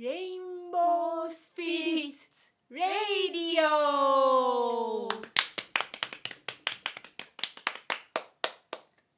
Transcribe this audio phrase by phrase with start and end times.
[0.00, 2.80] レインボースピリッツレ
[3.28, 5.06] イディオ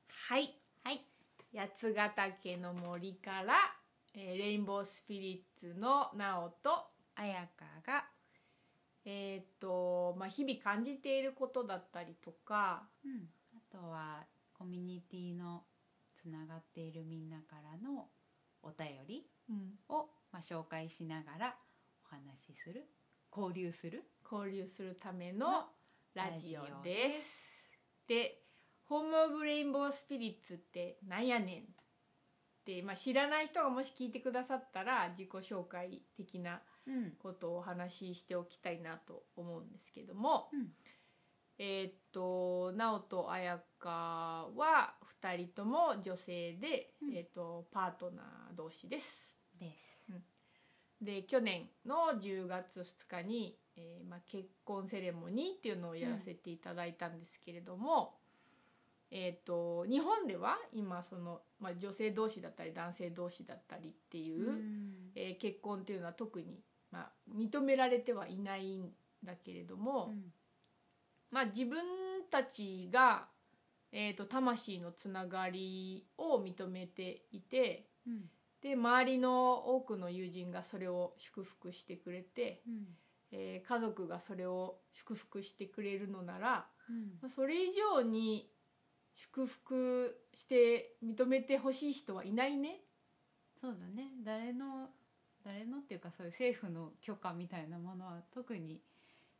[0.08, 0.58] はい。
[0.82, 1.00] はい。
[1.54, 3.54] 八ヶ岳の森から、
[4.16, 8.04] えーレインボースピリッツのなおと彩香が、
[9.04, 15.62] えーっとまあ日々感じていることだったりとかうん、あとはコミュニティの
[16.20, 18.08] つながっているみんなからの
[18.64, 19.26] お便り
[19.88, 21.56] を、まあ、紹介しながら
[22.04, 22.88] お話しする
[23.34, 25.66] 交流する交流するための
[26.14, 27.62] ラジオです。
[28.06, 28.42] で
[28.84, 31.66] 「ホーム・オブ・レインボー・スピリッツってなんやねん」っ
[32.64, 37.12] て、まあ、知らない人がもし聞いてくださったら自己紹介的なうん。
[37.12, 40.74] ことをお話ししておきたいなと思うんですけども、うん。
[41.58, 43.88] えーっと直人彩香
[44.56, 47.14] は2人とも女性で、うん。
[47.14, 49.32] えーっとパートナー同士です。
[49.60, 50.01] です
[51.02, 58.14] で去年の10月2日に、えーまあ、結婚セレモニーっていうのをやらせていただいたんですけれども、
[59.10, 64.92] えー、と日本では今その、まあ、女性同士だったり男性同士だったりっていう、うん。
[65.16, 66.60] えー結婚っていうのは特に、
[66.92, 68.90] まあ、認められてはいないん
[69.24, 70.32] だけれども、うん。
[71.32, 71.82] まあ、自分
[72.30, 73.26] たちが、
[73.90, 77.88] えー、と魂のつながりを認めていて。
[78.06, 78.30] うん
[78.62, 82.86] で周りの多くの友人がそれを祝福してくれて、うん。
[83.32, 87.18] えー家族がそれを祝福してくれるのならうん。
[87.20, 88.50] まあそれ以上に
[89.14, 92.80] 祝福して認めてほしい人はいないね。
[93.60, 94.10] そうだね。
[94.24, 94.90] 誰の
[95.44, 98.80] 誰のっていうかそういう政府の許可みたいなものは特に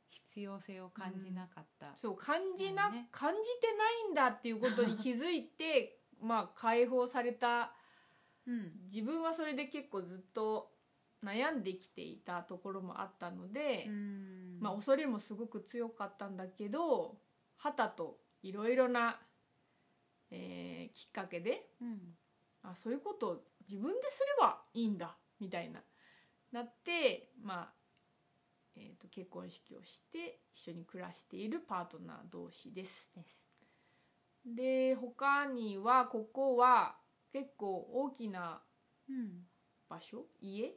[0.09, 3.09] 必要性を感じなかった、そう感じな、ね。
[3.13, 7.73] 感じてないんだっていうことに気づいて まあ解放された
[8.47, 10.73] うん自分はそれで結構ずっと
[11.25, 13.87] 悩んできていたところもあったので。
[13.89, 17.19] うんまあ、恐れもすごく強かったんだけど
[17.57, 19.19] はたといろいろな、
[20.31, 21.99] えーきっかけでうん
[22.63, 25.81] あそういうことを自分ですればいいんだみたいな
[26.53, 27.73] なって、まあ
[28.77, 33.11] えー、と結婚式をして一緒に暮らしているパートナー同士です。
[33.17, 33.37] です
[34.45, 36.95] で他にはここは
[37.33, 38.63] 結構大きな
[39.09, 39.47] うん。
[39.89, 40.27] 場所？
[40.41, 40.73] 家？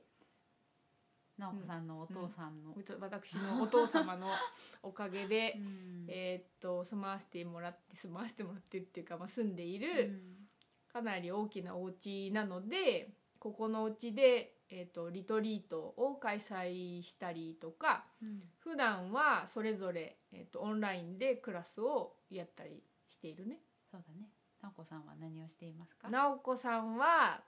[1.38, 4.28] 直子さんのお父さんの、私のお父様の
[4.82, 6.06] おかげで、うん。
[6.08, 10.50] えーっと住まわせてもらって住まわせてもらってっていうか、まあ、住んでいるうん。
[10.88, 18.50] かなり大きなお家なのでここのお家で、えとリトリートを開催したりとかうん。
[18.60, 23.62] 普段はそれぞれ、えーっとオンラインでクラスをやったりしているね。
[23.92, 24.30] そうだね
[24.66, 26.10] 直子さんは何をしていますか？
[26.10, 27.44] 直子さんは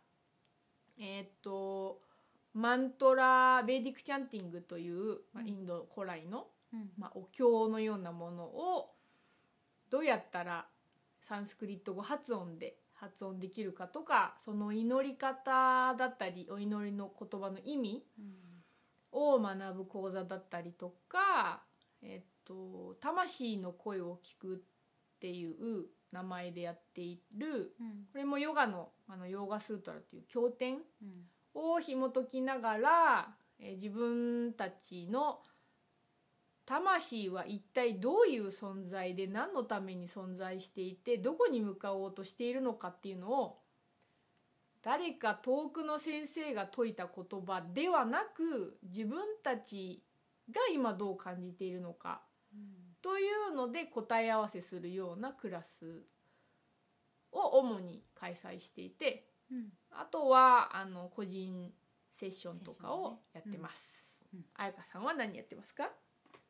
[0.99, 2.01] えーっと
[2.53, 6.89] マントラベーディックチャンティングという、まあ、インド古来のうん。
[6.97, 8.93] まあ、お経のようなものを
[9.89, 10.67] どうやったら
[11.21, 18.33] サンスクリット語発音で発音できるかとかその祈り方だったりお祈りの言葉の意味うん。
[19.11, 21.63] を学ぶ講座だったりとか、
[22.01, 28.05] えっと、魂の声を聞くっていう名前でやっているうん。
[28.11, 31.29] これもヨガのあのヨーガスートラという経典うん。
[31.53, 35.39] を紐解きながら、えー自分たちの
[36.65, 43.59] 魂は一体どういう存在で何のために存在していてどこに向かおうとしているのかっていうのを
[44.83, 50.03] 誰か遠くの先生が説いた言葉ではなく自分たち
[50.51, 52.21] が今どう感じているのか
[53.01, 56.05] というので答え合わせするようなクラス
[57.31, 61.71] を主に開催していてうんあとはあの個人
[62.19, 63.83] セッションとかをやってます。
[64.33, 65.89] うんうん彩香さんは何やってますか？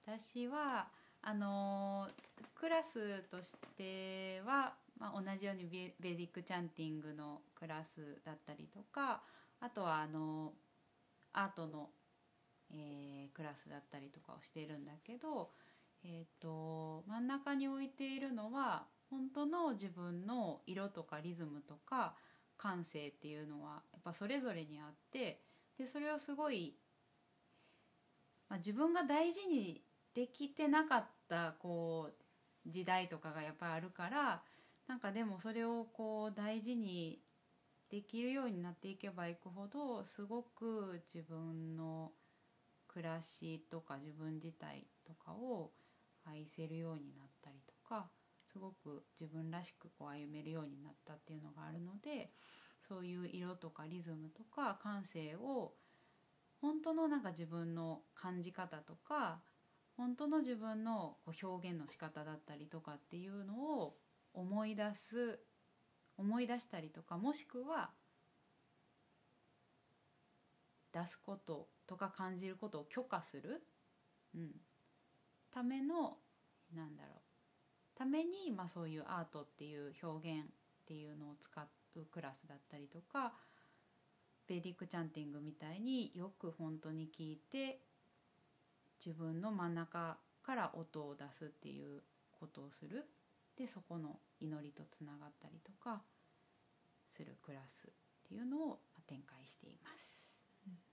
[0.05, 0.87] 私は
[1.21, 9.21] あのークラスとしては、まあ、同じようにベベディックチャンティングのクラスだったりとか
[9.59, 10.53] あとはあの
[11.33, 11.89] アートの、
[12.73, 15.51] えークラスだったりとかをしているんだけど、
[16.09, 22.15] えー、と真ん中に置いているのは本当の自分の色とかリズムとか
[22.57, 25.41] 感性っていうのはやっぱそれぞれにあって
[25.77, 26.75] でそれをすごい、
[28.49, 29.81] まあ、自分が大事に
[30.15, 34.41] できてなかったこう時代とかがやっぱりあるから
[34.87, 37.19] なんかでもそれをこう大事に
[37.91, 42.11] できるようになっていけばいくほどすごく自分の
[42.87, 45.71] 暮らしとか自分自体とかを
[46.29, 48.09] 愛せるようになったりとか
[48.51, 52.31] すごく自分らしくこう歩めるようになったっていうのがあるので
[52.87, 55.73] そういう色とかリズムとか感性を
[56.61, 59.39] 本当のなんか自分の感じ方とか
[59.95, 63.95] 本当の自分のこう表現の仕方だったりとかっていうのを
[64.33, 65.39] 思い出す
[66.17, 67.89] 思い出したりとかもしくは
[70.93, 73.63] 出すこととか感じることを許可する、
[74.35, 74.51] うん、
[75.51, 76.17] ための
[76.75, 77.21] なんだろう。
[77.97, 80.49] ために、まあ、そういうアートっていう表現っ
[80.85, 83.33] ていうのを使うクラスだったりとか
[84.47, 87.79] ベディックチャンティングみたいによく本当に聞いて
[89.03, 92.01] 自分の真ん中から音を出すっていう
[92.39, 93.05] ことをする。
[93.57, 96.03] でそこの祈りとつながったりとか
[97.09, 97.91] するクラスっ
[98.29, 100.27] ていうのを展開しています。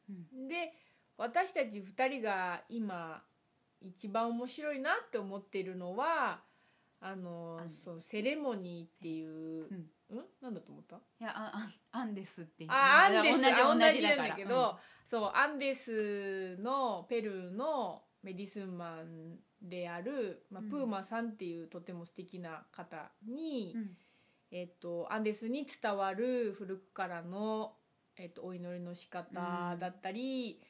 [0.09, 0.49] うん。
[0.49, 0.73] で
[1.17, 3.23] 私たち2人が今
[3.85, 6.41] 一番面白いなって思ってるのは
[7.01, 9.91] あのあのそうセレモニーっていう、うん。
[10.11, 10.97] うん、なんだと思った？
[10.97, 12.71] いやああアンデスっていう。
[12.71, 14.79] あアンデス同じあ同じなんだけど、
[15.09, 20.71] そうアンデスのペルーのメディスンマンである、まあうん。
[20.71, 23.81] プーマさんっていうとても素敵な方に、うん。
[23.81, 23.97] うん
[24.53, 27.73] えっとアンデスに伝わる古くからの、
[28.17, 30.61] えっとお祈りの仕方だったり、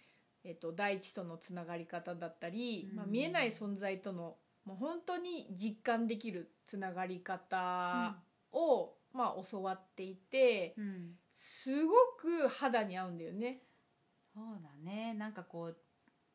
[0.45, 2.97] えっと大地とのつながり方だったり、うん。
[2.97, 8.17] まあ、見えない存在とのもう本当に実感できるつながり方
[8.53, 13.63] を、まあ、教わっていてうんすごく肌に合うんだよね。
[14.33, 15.15] そうだね。
[15.15, 15.77] なんかこう、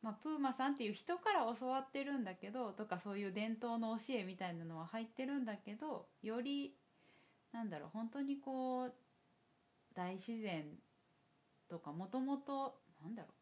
[0.01, 6.75] まあ、プーマさんっていう人から教わってるんだけどとかそういう伝統の教えみたいなのは入ってるんだけどより
[7.51, 8.94] なんだろう本当にこう
[9.94, 10.65] 大自然
[11.69, 13.38] とかもともとなんだろう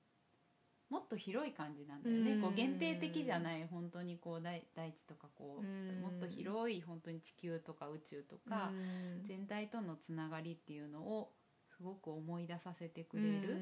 [0.89, 2.31] もっと広い感じなんだよね。
[2.33, 2.41] うん。
[2.41, 6.01] こう限定的じゃない本当にこう大大地とかこううん。
[6.01, 8.71] もっと広い本当に地球とか宇宙とか
[9.19, 9.27] うん。
[9.27, 11.33] 全体とのつながりっていうのを
[11.75, 13.57] すごく思い出させてくれる。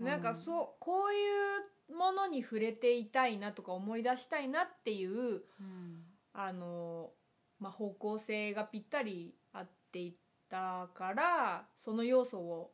[0.00, 0.06] うん。
[0.06, 6.04] なんかそうこういうものに触れていたいなとか思い出したいなっていううん。
[6.34, 7.10] あの、
[7.58, 10.14] まあ、方向性がぴったり合っていっ
[10.48, 12.72] たからその要素を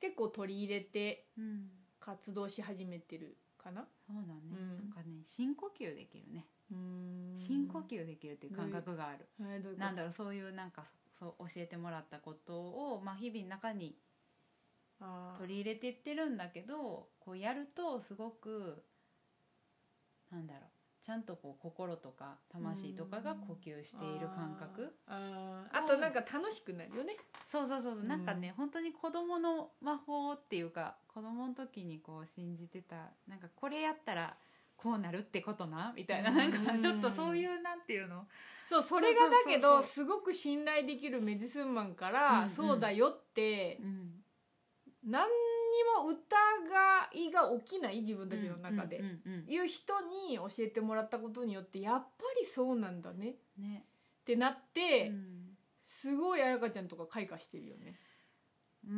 [0.00, 3.86] 結構取り入れてうん活動し始めてるかな？
[4.06, 4.76] そうだね、うん。
[4.76, 6.46] なんかね深呼吸できるね。
[6.70, 7.34] うん。
[7.36, 13.96] 深呼吸できるっていう感覚がある、えーなんだろうそういうなんかそそう教えてもらったことを、まあ、日々の中に
[15.38, 18.84] 取り入れていってるんだけどこうやるとすごく
[20.30, 20.70] なんだろう
[21.04, 24.94] ちゃんとこう心とか魂とかが呼吸している感覚。
[25.08, 25.78] あー。
[25.78, 27.16] あとなんか楽しくなるよね。
[27.46, 28.00] そうそうそうそう。
[28.02, 28.08] うん。
[28.08, 34.36] なんかね、本当に子供の魔法っていうか子供の時にこう信じてたなんかこれやったら
[34.76, 35.92] こうなるってことな？
[35.96, 38.26] みたいななんかちょっとそういうなんていうの？
[38.66, 42.50] そうそれがだけどすごく信頼できるメディスンマンかうんら、うん。
[42.50, 44.10] そうだよってうん。
[45.04, 45.32] 何に
[46.02, 49.02] も疑いが起きない自分たちの中で、
[49.48, 53.30] いう人に教えてもらったことによってやっぱりそうなんだね。
[53.30, 53.84] っね
[54.24, 55.42] てなって、うん
[56.02, 57.94] すごい彩香ちゃんとか開花してるよね、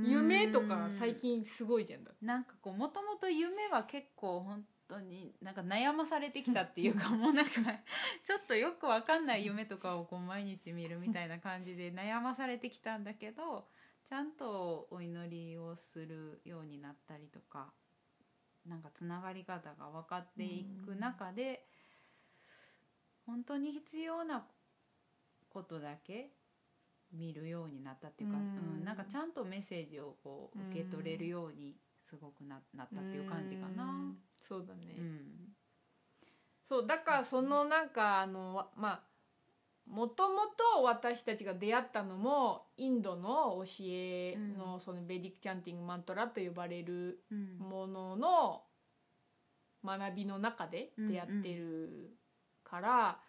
[0.07, 7.51] 夢とか最近すごいじゃんだなんかこうもともと夢は結構本当になんか悩まされてきたっていうかもうなんか
[8.27, 13.69] ちょっとよくわかんない夢とかをこう毎日見るみたいな感じで悩まされてきたんだけど
[14.07, 17.73] ちゃんとお祈りをするようになったりとか
[18.67, 21.67] なんかつながり方が分かっていく中で
[23.27, 24.45] 本当に必要な
[25.49, 26.31] ことだけ
[27.13, 28.79] 見るようになったっていうか、うん。
[28.79, 31.77] うんなんかちゃんとメッセージをこう受け取れるように
[32.09, 33.85] すごくななったっていう感じかな。
[33.85, 34.19] うん。
[34.49, 35.55] そうだね、うん。
[36.69, 39.01] そうだからそのなんかあのわまあ
[39.87, 47.59] もともと私たちが出会ったのもインドの教えのそのベディックチャンティングマントラと呼ばれるうん。
[47.59, 48.63] ものの
[49.85, 52.17] 学びの中で出会ってる
[52.65, 53.21] から、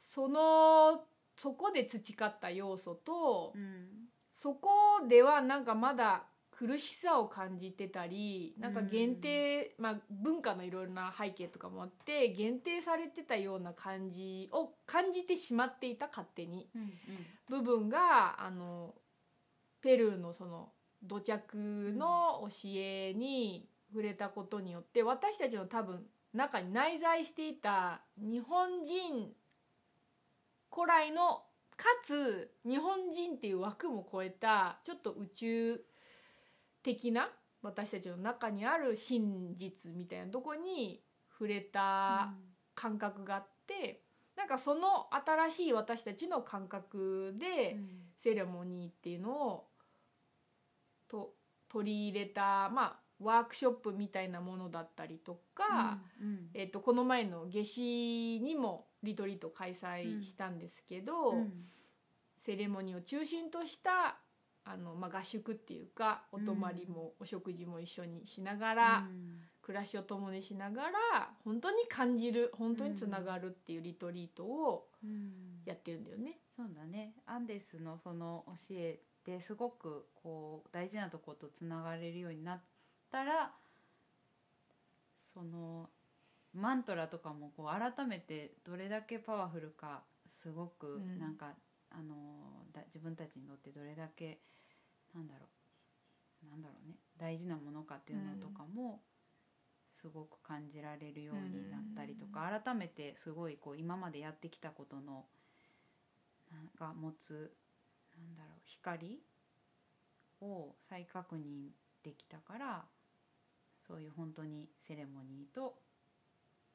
[0.00, 1.02] その
[1.36, 3.88] そこで培った要素と、うん。
[4.32, 4.70] そこ
[5.08, 6.29] ではなんかまだ
[6.60, 16.68] 苦しさを感じてたりなんか限定、まあ、文化のいろいろな背景とかもあって限定されてたような感じを感じてしまっていた勝手に。
[16.74, 16.92] うん。
[17.48, 18.94] 部分があの
[19.80, 20.68] ペルーのその
[21.02, 29.32] 土着の教えに触れたことによって私たちの多分中に内在していた日本人
[30.70, 31.42] 古来の
[31.78, 35.80] かつ日本人っていう枠も超えたちょっと宇宙
[36.82, 37.30] 的な
[37.62, 42.32] 私たちの中にある真実みたいなとこに触れた
[42.74, 44.02] 感覚があって
[44.36, 47.76] なんかその新しい私たちの感覚で
[48.22, 49.66] セレモニーっていうのを
[51.08, 51.34] と
[51.68, 56.48] 取り入れたまあワークショップみたいなものだったりとか、うん。
[56.54, 61.52] えっとこの前の夏至にもリトリート開催したんですけど、うん。
[62.38, 64.16] セレモニーを中心とした
[64.64, 69.06] あの、まあ、合宿っていうかお泊まりもお食事も一緒にしながら、
[69.62, 75.40] 暮らしを共にしながら本当に感じる本当につながるっていうリトリートをうん。
[75.64, 76.38] やってるんだよね。
[76.56, 77.14] そうだね。
[77.26, 82.60] アンデスのその教えですごくこう大事なとことつながれるようになっ
[83.10, 83.52] たら
[85.18, 85.90] その
[86.52, 90.02] マントラとかもこう改めてどれだけパワフルか
[90.42, 91.18] すごくうん。
[91.18, 91.54] なんか、
[91.90, 94.38] あのだ自分たちにとってどれだけ
[95.14, 95.46] なんだろ
[96.46, 99.00] うなんだろうね大事なものかっていうのとかも
[100.00, 105.26] すごく感じられるようになったりとか、改めてすごいこう今までやってきたことの
[106.50, 107.52] なんが持つ
[108.18, 109.20] なんだろう光
[110.40, 111.68] を再確認
[112.02, 112.84] できたから
[113.86, 115.74] そういう本当にセレモニーと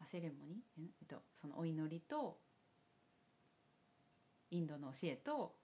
[0.01, 2.37] あセレモニー、んえっと、そのお祈りと
[4.51, 5.55] インドの教えと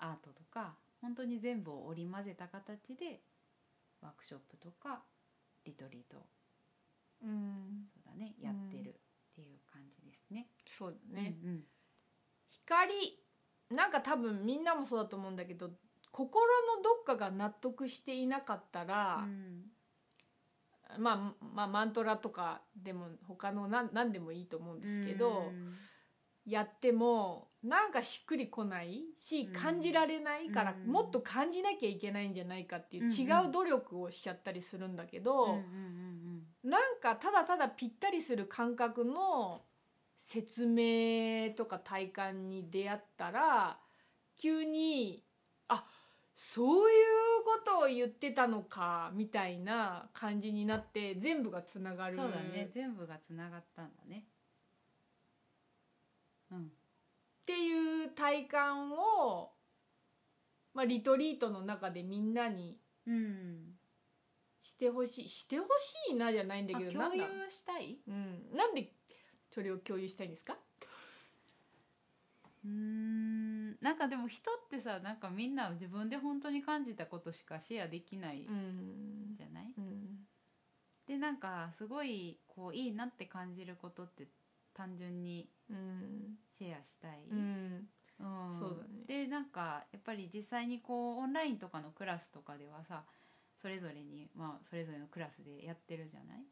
[0.00, 3.20] アートとか本当に全部を織り交ぜた形で
[4.02, 5.02] ワークショップとか
[5.64, 6.18] リトリート
[7.22, 8.92] うん、そうだねやってるっ
[9.34, 10.46] ていう感じですね。
[10.78, 11.60] そうだね、うん
[12.66, 12.92] 光
[13.70, 15.70] なんか多分みんなもそうだと思うんだけど
[16.10, 16.44] 心
[16.76, 19.24] のどっかが納得していなかったら、
[20.98, 25.52] まあ、まあマントラとかでも他の何何でもいいと思うんですけど、
[26.50, 29.52] やってもなんかしっくりこないしうん。
[29.52, 30.90] 感じられないから、うん。
[30.90, 35.58] もっと感じなきゃいけないんじゃないかっていううん違う努力をしちゃったりするんだけど、
[36.64, 39.62] なんかただただぴったりする感覚の
[40.18, 43.78] 説明とか体感に出会ったら
[44.36, 45.24] 急に
[45.68, 45.84] あ
[46.34, 52.14] そういうことを言ってたのかみたいな感じになって全部がつながる。
[52.14, 52.70] うんそうだね。
[52.72, 54.24] 全部がつながったんだね。
[56.50, 56.66] うん。
[56.66, 56.70] っ
[57.46, 59.52] ていう体感を、
[60.74, 63.78] まあ、リトリートの中でみんなにうん、
[64.62, 65.64] してほしいしてほ
[66.08, 67.98] しいなじゃないんだけどあ共有したい？
[68.06, 68.92] うん、なんで
[69.48, 70.56] それを共有したいんですか？
[72.64, 73.76] うーん。
[73.80, 79.34] なんかでも人ってさなんかみんな自分で本当に感じたことしかシェアできないうん。
[79.36, 80.18] じゃない、うん。
[81.06, 84.28] でなんかすごいこういいなって感じることって
[84.80, 86.38] 単純にうん。
[86.48, 87.88] シェアしたい、うん。
[88.18, 88.58] うん。
[88.58, 89.04] そうだね。
[89.06, 93.04] でなんかやっぱり実際にこうオンラインとかのクラスとかではさ
[93.60, 96.44] それぞれに、まあ、それぞれのクラスでやってるじゃない？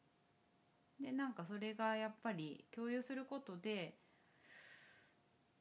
[1.01, 3.99] でなんかそれがやっぱり共有することで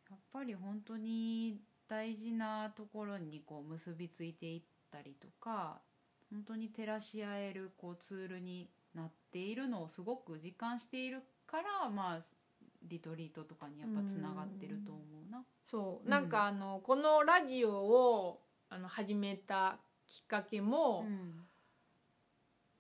[0.09, 5.81] やっぱり本当に大事なところにこう結びついていったりとか
[6.29, 12.21] 本当に照らし合えるこうツールになっているのをすごく実感しているからまあ
[12.89, 15.43] リトリートとかにやっぱつながってると思うな。
[15.65, 16.05] そう。
[16.05, 21.47] うんなんかあのこのラジオをあの始めたきっかけも、うん。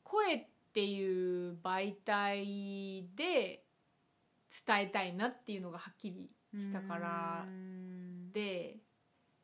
[0.03, 3.63] 声っていう媒体で
[4.65, 8.31] 伝えたいなっていうのがはっきりしたからうん。
[8.31, 8.77] で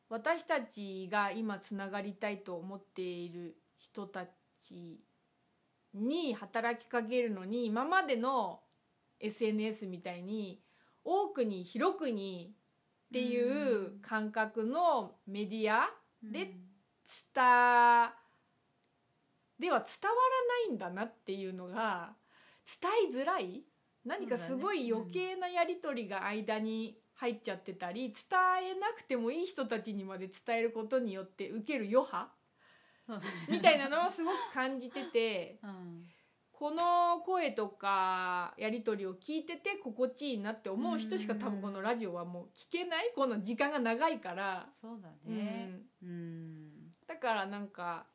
[0.10, 4.25] 私たちが今つながりたいと思っている人た
[4.62, 5.01] ち
[5.93, 8.60] に働きかけるのに今までの
[9.20, 10.62] SNS みたいに
[11.03, 15.89] 多くに広くにっていう感覚のメディア
[16.24, 16.55] で
[17.36, 17.43] 伝
[19.60, 19.79] では伝わら
[20.67, 22.15] ないんだなっていうのが
[22.82, 23.63] 伝えづらい。
[24.05, 28.15] 何かすごい余計なやり取りが間に入っちゃってたり伝
[28.75, 32.27] えなくてもいい人たちにまで伝えることによって受ける余波
[33.50, 36.03] みたいなのをすごく感じててうん
[36.63, 43.12] この声とかやり取りを聞いてて心地いいなって思う人しか多分このラジオはもう聞けない。
[43.13, 44.70] この時間が長いから。
[44.72, 45.36] そうだうん。
[45.36, 46.70] ねうん。
[47.05, 48.05] だからなんか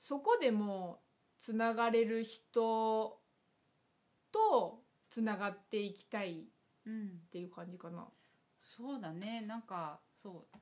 [0.00, 0.98] そこでも
[1.40, 3.20] つながれる人
[4.32, 6.42] とつながっていきたいっ
[6.86, 8.08] うんていう感じかな。
[8.64, 9.42] そうだね。
[9.42, 10.56] なんかそう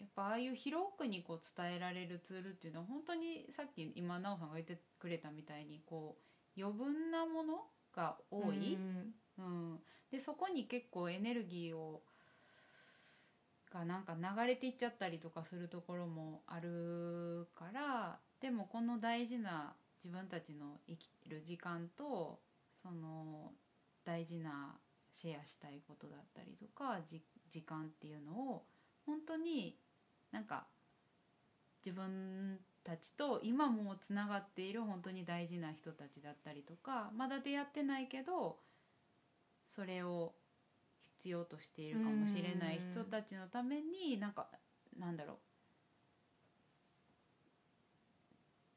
[0.00, 6.16] やっぱああいう広くにこう伝えられるツールっていうのは本当にさっき今奈緒さんが言ってくれたみたいにこ
[6.56, 7.64] う余分なもの
[7.94, 9.78] が多い、うんうん、
[10.10, 12.02] でそこに結構エネルギーを
[13.72, 22.40] がなんか流れていっちゃったりとかするところもあるからでもこの大事な自分たちの生きる時間と
[22.82, 23.52] その
[24.04, 24.74] 大事な
[25.12, 28.64] シェアしたいことだったりとかじ時間っていうのを
[29.06, 29.76] 本当に
[30.32, 30.66] なんか
[31.84, 38.58] 自分たちと今もつながっている本当に大事な人たちだったりとかまだ出会ってないけど
[39.68, 40.34] それを
[41.18, 44.46] 必要としているかもしれない人たちのためになんか
[44.98, 45.36] なんだろう。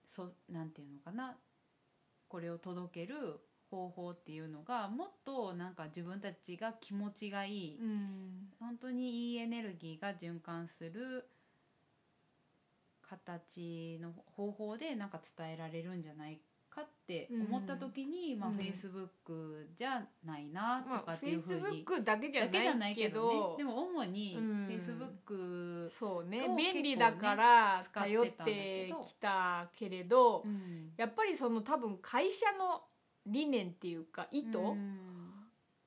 [0.08, 1.36] そうなんていうのかな。
[2.28, 3.40] これを届ける
[3.72, 8.50] 方法っていうのがもっとなんか自分たちが気持ちがいい、うん。
[8.60, 11.26] 本当にいいエネルギーが循環する
[13.18, 16.40] 形の方法でなんか伝えられるんじゃない
[16.74, 18.56] かって思った時に、まあうん。
[18.56, 23.22] フェイスブックじゃないなとかっていうふうに、スブックだけじゃないけど。
[23.22, 23.58] どね。
[23.58, 24.66] でも主にうん。
[24.66, 30.92] フェイスブック、そうねを便利だから頼ってきたけれど、うん。
[30.98, 32.82] やっぱりその多分会社の
[33.26, 35.14] 理念っていうか意図、うん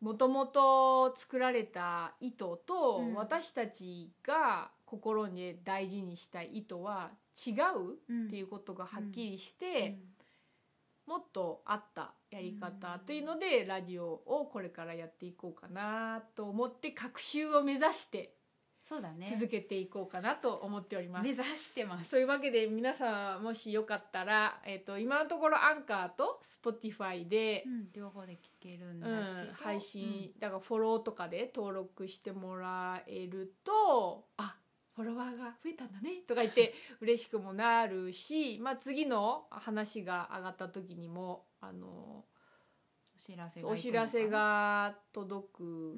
[0.00, 3.14] もともと作られた意図と、うん。
[3.14, 7.10] 私たちが心に大事にしたい意図は
[7.46, 9.98] 違うっていうことがはっきりして、
[11.06, 18.36] もっと合ったやり方というので、ラジオをこれからやっていこうかなと思って学習を目指して
[18.88, 19.26] そうだね。
[19.36, 21.24] 続けていこうかなと思っております。
[21.24, 22.10] 目指してます。
[22.10, 34.56] そういうわけで皆さんもしよかったら、えっと今のところアンカーと Spotify で、うん両方で聞けるんだうけど、ん、配信、だからフォローとかで登録してもらえるとあ
[34.94, 42.24] フォロワーが増えたんだねとか言って 嬉しくもなるし、まあ、次の話が上がった時にもあの
[43.14, 45.96] お知らせがお知らせが届く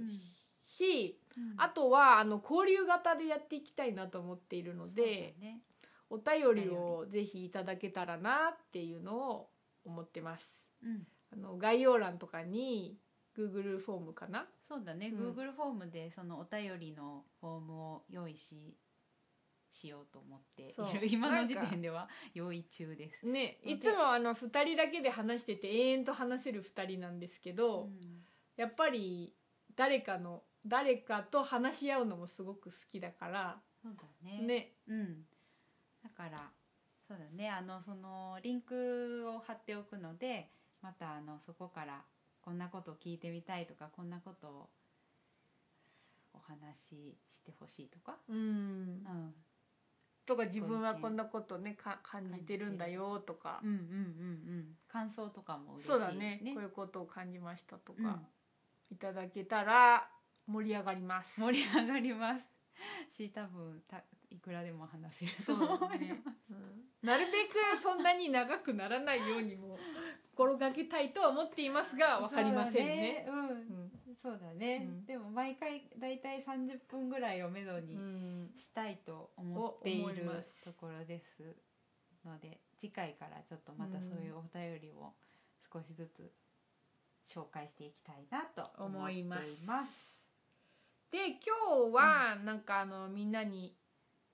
[0.65, 1.55] し、うん。
[1.57, 5.63] あとはあの交流型でやっていきたいなと思っているので、ね。
[6.11, 9.51] お便りをぜひいただけたらなっていうのを
[9.85, 10.71] 思ってます。
[10.83, 12.99] うんあの概要欄とかに
[13.37, 14.47] Google フォームかな？
[14.69, 15.31] そうだね、うん。
[15.31, 18.77] Google フォームでそのお便りのフォームを用意し
[19.71, 20.91] しようと思ってそう。
[20.91, 21.07] いる。
[21.07, 23.27] 今の時点では用意中です。
[23.27, 28.25] ねいつもあの2人だけで話してて永遠と話せる2人なんですけど、うん。
[28.57, 29.35] やっぱり
[29.77, 34.43] 誰かの誰かと話し合うのもすごく好きだからそうだね。
[34.43, 34.73] ね。
[34.89, 35.27] うん、
[36.03, 36.51] だから
[37.07, 37.49] そうだね。
[37.49, 40.51] あのそのリンクを貼っておくので
[40.83, 42.03] またあのそこから
[42.41, 44.69] こんなことを聞いてみたいとかこんなことを
[46.35, 48.37] お話ししてほしいとか、うん。
[48.37, 49.35] うん、
[50.27, 53.61] とか自分はこんなことねか感じてるんだよとか。
[53.63, 53.83] うんうんうんう
[54.61, 54.67] ん。
[54.91, 56.41] 感想とかも嬉しいそうだね。
[56.55, 58.21] こういうことを感じましたとか、
[58.91, 60.09] いただけたら
[60.47, 61.41] 盛り上がります。
[61.41, 62.45] 盛り上がります。
[63.11, 66.89] し多分たいくらでも話せるとそう思います、だね、うん。
[67.03, 69.79] なるべくそんなに長くならないようにも
[70.39, 73.27] 心がけたいとは思っていますがわかりませんね。
[73.27, 73.57] そうだね
[74.07, 75.05] うん、そうだね、うん。
[75.05, 78.51] でも毎回だいたい30分ぐらいをめどうにん。
[78.57, 81.57] したいと思っているますところです
[82.25, 85.13] ので次回からちょっとまたそういうお便りを
[85.73, 86.31] 少しずつ
[87.29, 89.43] 紹介していきたいなと思っています。
[89.43, 89.91] 思います
[91.11, 93.75] で今日はなんかあのみんなに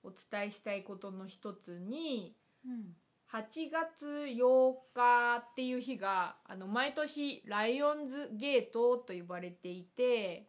[0.03, 2.93] お伝えしたいことの一つにうん
[3.35, 10.47] 8月8日っていう日があの毎年ライオンズゲートと呼ばれていて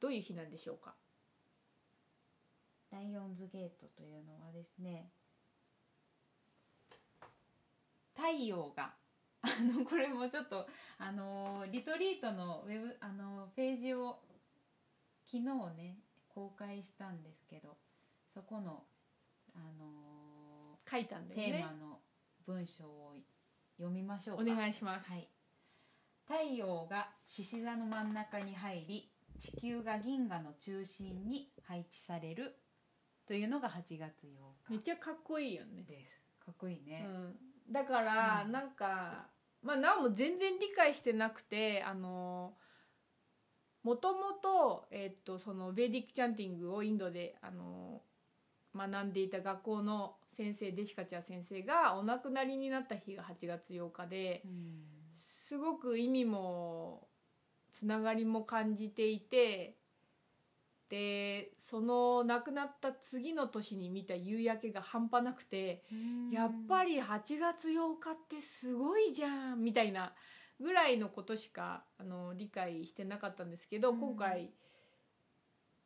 [0.00, 0.94] どういう日なんでしょうか？
[2.90, 5.08] ライオンズゲートというのはですね
[8.16, 8.92] 太陽が
[9.42, 10.66] あのこれもちょっと
[10.98, 14.18] あのリトリートのウェブあのページを
[15.26, 15.42] 昨日
[15.76, 17.76] ね公開したんですけど
[18.34, 18.84] そこの
[19.54, 22.00] あの書いたんだよテーねマの
[22.46, 23.14] 文章を
[23.76, 24.42] 読みましょうか。
[24.42, 25.28] お願いします、はい、
[26.26, 32.56] 太陽が獅子座の真ん中に入り地球が銀河の中心に配置される
[33.26, 34.26] というのが8月
[34.68, 35.82] 8めっちゃかっこいいよね。
[35.82, 36.20] 日です。
[36.44, 38.52] かっこいいね、うん、だから、うん。
[38.52, 39.26] なんか
[39.62, 42.54] まあなおも全然理解してなくてあの
[43.82, 48.02] もともと,、えっとそのベーディックチャンティングをインドであの
[48.74, 54.82] 学んでいた学校の先生デシカチャ先生がお亡くなりになった日が8月8日でうん
[55.18, 57.08] すごく意味も
[57.72, 59.76] つながりも感じていて
[60.88, 65.84] でその亡くなった次の年に見た夕焼けが半端なくて。
[66.30, 70.12] やっぱり8月8日ってすごいじゃんみたいな
[70.60, 74.50] ぐらいのことしかあの理解してなかったんですけど、うん今回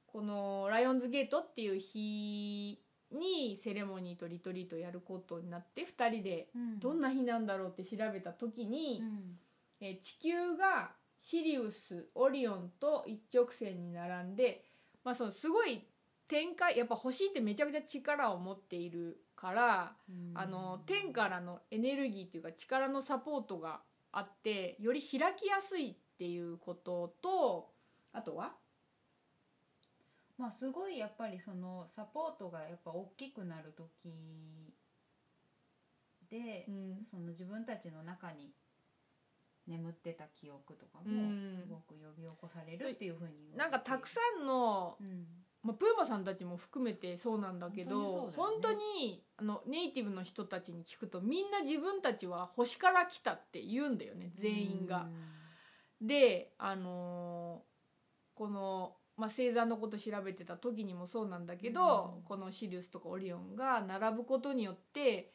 [0.07, 6.79] この「ライオンズゲート」っていう日にセレモニーとリトリートをやることになって2人でうん。
[6.79, 9.39] どんな日なんだろうって調べた時に、うん。
[9.81, 10.93] えー地球が
[11.23, 14.65] シリウスオリオンと一直線に並んで、
[15.05, 15.87] まあ、そのすごい
[16.29, 20.33] 展開やっぱ星ってめちゃくちゃ力を持っているから、うん。
[20.35, 23.81] あの天からのエネルギーっていうか力のサポートが
[24.13, 27.71] あってより開きやすいっていうことと
[28.13, 28.53] あとは？
[30.41, 34.73] まあすごいやっぱりそのサポートがやっぱ大きくなる時
[36.31, 37.05] で、うん。
[37.11, 38.51] その自分たちの中に
[39.67, 41.59] 眠ってた記憶とかもうん。
[41.63, 45.27] すごく呼び起こされるっていうふうに言なんわれてかたくさんの、うん。
[45.63, 55.07] まあ、プーマさんたちも含めてそうなんだけど本当ねにあのネイティブの人たちに聞くとみんな自分たちは星から来たって言うんだよね全員が。
[56.01, 57.71] であのー
[58.41, 62.23] この、まあ、星座のこと調べてた時にもそうなんだけど、うん。
[62.25, 65.31] このシリウスとかオリオンが並ぶことによって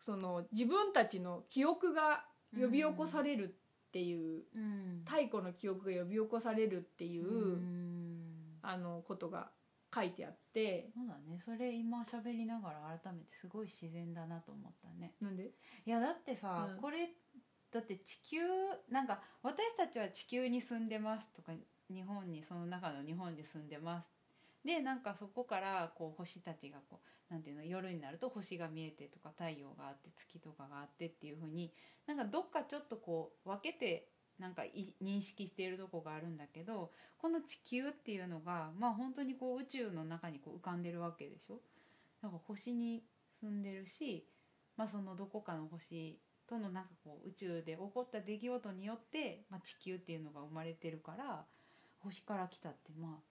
[0.00, 5.02] その自分たちの記憶が呼び起こされるっていう、うん。
[5.06, 8.20] 太古の記憶が呼び起こされるっていう、うん。
[8.62, 9.48] あのことが
[9.94, 10.90] 書いてあって。
[10.94, 11.40] そうだね。
[11.44, 15.14] それ今喋りながら改めてすごい自然だなと思ったね。
[15.20, 15.50] なんで？
[15.86, 16.80] いやだってさ、うん。
[16.80, 17.08] これ
[17.72, 18.38] だって地球
[18.90, 21.52] なんか私たちは地球に住んでますとか
[21.92, 24.06] 日本にその中の日本に住んでます。
[24.64, 27.00] でなんかそこからこう星たちがこ
[27.30, 31.72] うなんていうの夜になると星が見えてとか太陽があって月とかがあってっていう風に
[32.06, 41.60] なんかどっかちょっとこう分けてなんかい認識しているとこがあるんだけどこの地球っていうのがまあ本当にこう宇宙の中にこう浮かんでるわけでしょ？
[42.22, 43.02] だか星に
[43.40, 44.26] 住んでるし、
[44.76, 51.44] まあ、そのどこかの星とのなんかこう宇宙で起こった出来事によって、まあ、地球っていうのが生まれてるから
[52.02, 53.30] 星から来たってまあ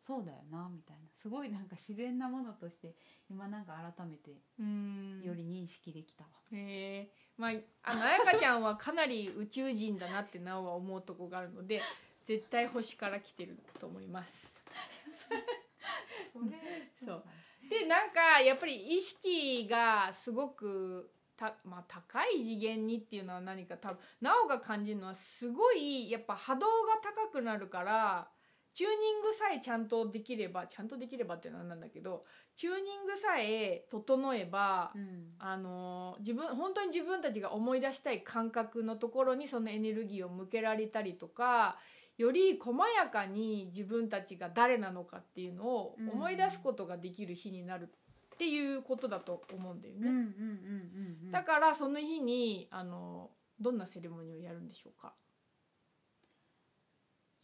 [0.00, 1.02] そうだよなみたいな。
[1.22, 2.94] すごいなんか自然なものとして
[3.30, 5.22] 今なんか改めてうん。
[5.22, 6.30] より認識できたわ。
[6.52, 7.10] へえ。
[7.38, 7.50] まあ
[7.84, 11.80] あの彩香ちゃんはかなり宇宙人だなってなおは思うとこがあるので
[12.24, 14.52] 絶対星から来てると思います。
[17.06, 17.24] そう。
[17.70, 21.10] でなんかやっぱり意識がすごく
[21.42, 26.66] た、まあ、高い次元にっていうのは何か多分なおが感じるのはすごいやっぱ波動が
[27.02, 28.28] 高くなるから
[28.74, 32.24] チューニングさえちゃんとできればちゃんとできればっていうのはなんだけど
[32.56, 35.32] チューニングさえ整えば、うん。
[35.38, 41.78] あの自分本当に自分たちが思い出したい感覚のところにそのエネルギーを向けられたりとか
[42.16, 47.92] より細やかに自分たちが誰なのかっていうのを思い出すことができる日になる
[48.42, 50.10] っていうことだと思うんだよね。
[51.30, 55.14] だからその日にあのどんなセレモニーをやるんでしょうか？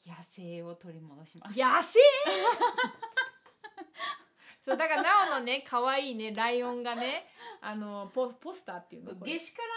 [0.05, 1.57] 野生を取り戻します。
[1.57, 2.01] 野生？
[4.65, 7.29] そうだからなおのね可愛いねライオンがね
[7.61, 9.15] あのポポスターっていうの？
[9.15, 9.35] これ。
[9.35, 9.69] 夏至から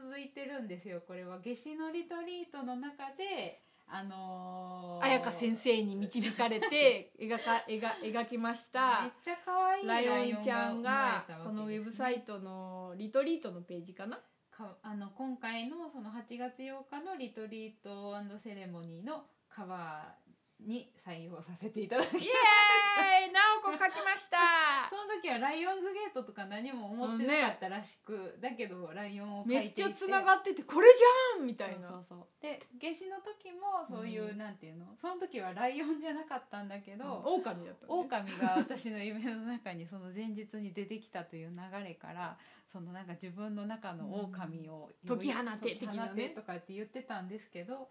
[0.00, 1.02] ね続いてるんですよ。
[1.06, 3.60] これは夏至のリトリートの中で
[3.92, 14.20] あのー、彩香先生に導かれて 描か描描きましめたっちゃ可愛いライオンちゃんがこのウェブサイトのリトリートのページかな？
[14.50, 20.29] かあの今回のその8月8日のリトリートセレモニーのカバー
[20.66, 24.38] に採用させていただきイエーイなおこ書きました。
[24.90, 31.88] その時はライオンズゲートとか何も思ってなかったらしく、だけどライオンを描いていめってちゃつながっててこれじゃんみたいな。
[31.88, 32.18] そうそう。
[32.18, 34.38] そうで夏至の時もそういう、うん。
[34.38, 34.96] なんていうの？
[34.96, 37.92] その時はライオンじゃなかったんだけど、オオカミだったね。
[37.92, 42.38] 狼が私の夢の中にその前日に出てきたという流れから
[42.72, 45.18] そのなんか自分の中の狼をうん。
[45.18, 47.88] 解き放て解き放的なねてとかって言ってたんですけど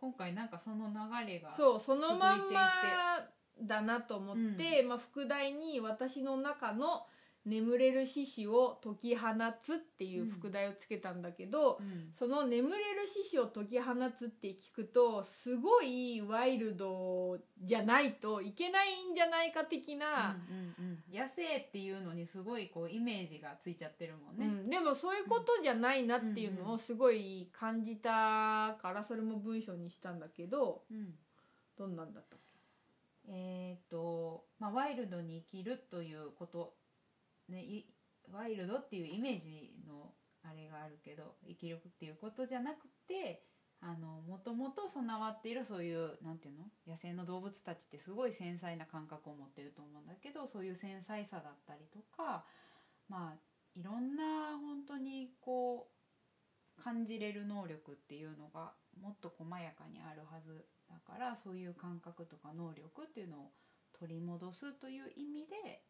[0.00, 2.70] 今回なんかその流れがそうそのまんま
[3.60, 7.06] だなと思って、まあ、副題に「私の中の
[7.48, 9.28] 眠れる獅子を解き放
[9.62, 12.12] つ」っていう副題をつけたんだけど、うん。
[12.18, 21.18] その「眠れる獅子を解き放つ」って聞くとすごいワイルドじゃないといけないんじゃないか的な、うんうんうん。
[21.18, 24.70] 野生っていうのにすごいこうイメージがついちゃってるもんね、うん。
[24.70, 31.18] でもそういうことじゃないなっていうのをすごい感じたからそれも文章にしたんだけどうん。
[31.76, 32.38] どんなんだったっ
[33.30, 36.74] えーとまあ、ワイルドに生きるということ、
[37.48, 37.84] ね、
[38.32, 43.42] ワイルドっていうイメージのあれがあるけど生きるっていうことじゃなくて
[43.80, 46.64] もともと備わっているそういうなんていうの？
[46.86, 52.44] 野生の動物たちってすごい繊細な感覚を持ってると思うんだけどそういう繊細さだったりとか
[53.08, 53.38] まあ
[53.76, 55.88] いろんな本当にこ
[56.78, 63.52] う感じれる能力っていうのがもっと細やかにあるはずだからそういう感覚とか能力っていうのを
[63.98, 65.82] 取り戻すという意味で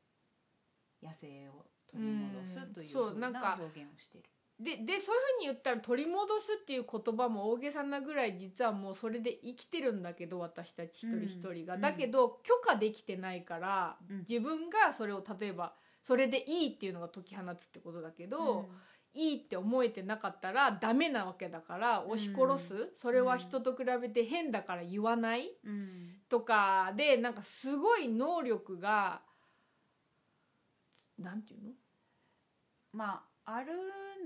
[1.03, 4.29] 野生を取り戻すといううんそうななんか表現をしている。
[4.61, 11.81] ででそういうふうに言ったら取り戻すっていう言葉も大げさなぐらい実はもうそれで生きてるんだけど私たち一人一人が、うん。
[11.81, 14.25] だけど許可できてないから、うん。
[14.29, 18.69] 自分がそれを例えばそれでいいっていうのが解き放つってことだけど、
[19.15, 25.53] いいって思えてなかったらダメなわけだから押し殺す、それは人と比べて変だから言わない。
[25.65, 25.73] うん。
[25.73, 26.15] うん。
[26.29, 29.23] とかでなんかすごい能力が
[31.19, 31.71] なんていうの？
[32.93, 33.73] まあある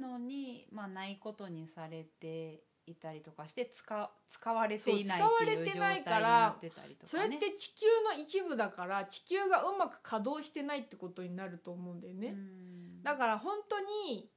[0.00, 6.56] のに、まあ、ないことにされていたりとかして使使われていない使われてないから
[7.04, 7.52] それって。
[7.52, 12.28] 地球の一部だから地球がうまく稼働してないってことになると思うんだよね。
[12.28, 14.30] うんだから本当に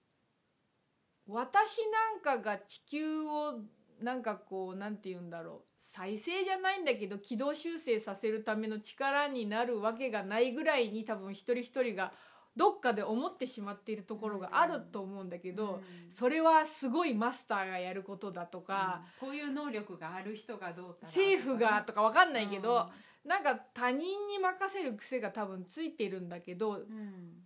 [1.28, 3.60] 私なんかが地球を
[4.02, 12.12] なんかこうなんて言うんだろう再生じゃないんだけど軌道修正させるための力になるわけがないぐらいに多分一人一人が
[12.56, 15.82] どっかで思ってしまっているところがあると思うんだけど、うん。
[16.14, 19.28] それはすごいマスターがやることだとか、うん。
[19.30, 22.90] こういう能力がある人がどう政府がとかわかんないけど、
[23.26, 26.84] うなんか他人に任せる癖が多分ついてるんだけどんうん。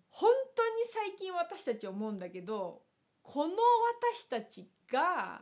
[0.09, 2.81] 本当に最近私たち思うんだけど
[3.23, 3.53] この
[4.13, 5.41] 私たちが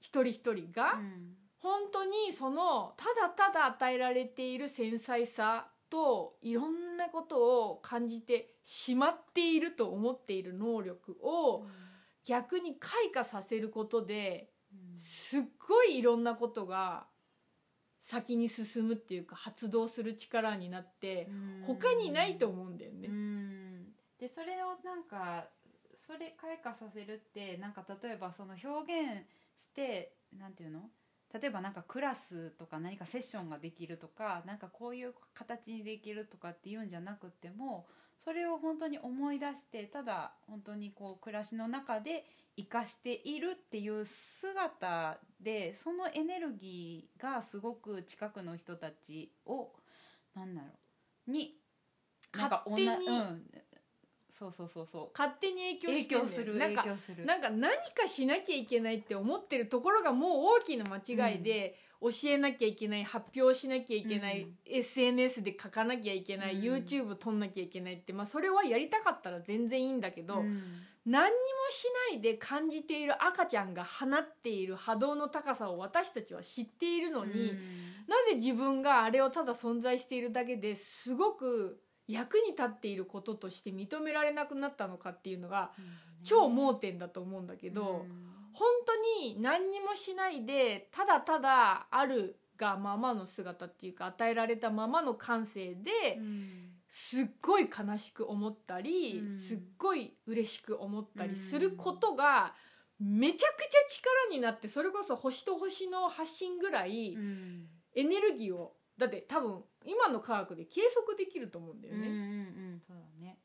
[0.00, 1.36] 一人一人がうん。
[1.58, 11.66] 本当にそのただただ与えられている繊細さといろんなことを感じてしまっていると思っている能力を
[12.24, 14.98] 逆に開花させることでうん。
[14.98, 17.06] すっごいいろんなことが
[18.00, 21.28] 先に進むっていうか発動する力になって
[21.66, 23.08] 他にないと思うんだよね。
[23.08, 23.84] うん。
[24.18, 25.48] でそれをなんか
[25.96, 29.26] それ開花させるってなんか例えばその表現
[29.56, 30.90] してなんていうの？
[31.32, 37.86] 例えばなんかクラスとか何かセッションができるとかなんかこういう形にできるとかっていうんじゃなくても
[38.24, 42.24] それを本当に思い出してただ本当にこう暮らしの中で
[42.56, 49.70] 生かしているっていう姿でそのエネルギーがすごく近くの人たちを
[50.34, 50.66] なんだろ
[51.28, 51.54] うに
[52.36, 53.42] 勝手にうん、
[54.40, 55.08] そうそうそうそう。
[55.12, 56.08] 勝手に影響影し
[56.44, 56.86] るなんか
[57.26, 66.74] なんか何かしなきゃいけないって思ってるところがもう大きな間違いで、教えなきゃいけない発表しなきゃいけない、うん SNS で書かなきゃいけない、うん。
[66.74, 70.62] YouTube 撮んなきゃいけないって、まあ、それはやりたかったら全然いいんだけど、うん。
[71.04, 71.34] 何にも
[71.68, 77.52] しないで感じている赤ちゃんが放っている波動の高さを私たちは知っているのに、
[78.08, 81.78] なぜ自分があれをただ存在しているだけですごく
[82.10, 85.84] 役に立っていることとして認められなくなったのかっていうのがうん。
[86.22, 88.30] 超盲点だと思うんだけど、うん。
[88.52, 99.38] 本当に何にもしないでただただあるがままの姿っていうか与えられたままの感性でうんすっごい悲しく思ったり、うん。
[99.38, 102.54] すっごい嬉しく思ったりすることが
[102.98, 107.66] めちゃくちゃ力になってそれこそ星と星の発信ぐらいうん。
[107.94, 112.06] エネルギーをだって多分今の科学で計測できると思うんだよね。
[112.06, 112.22] うんうんう
[112.76, 113.38] んそうだね。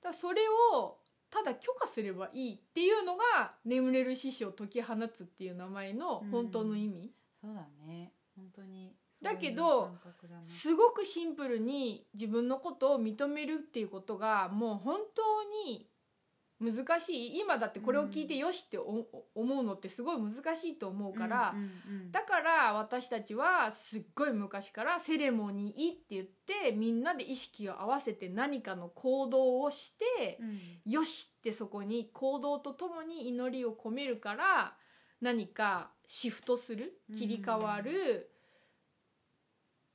[0.00, 8.14] だからそれをただ許可すればいいっていうのが「眠れる獅子を解き放つ」っていう名前の本当の意味、そうだね。
[8.34, 9.90] 本当にだけど
[10.46, 15.90] すごくシンプルに自分のことを認めるっていうことがもう本当に
[16.58, 17.38] 難しい。
[17.38, 21.54] 今だってこれを聞いてよしってお思うのってすごい難しいと思うから、
[22.10, 30.44] だから私たちはすっごい昔からセレモニーって言ってみんなで意識を合わせて何かの行動をして、う
[30.88, 30.90] ん。
[30.90, 34.76] よしってそこに行動とともに祈りを込めるから
[35.20, 38.30] 何かシフトする切り替わる、